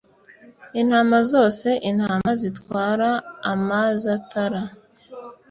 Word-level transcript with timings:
Intama 0.81 1.17
zose 1.31 1.69
intama 1.89 2.31
zitwara 2.41 3.09
amaztara 3.51 4.61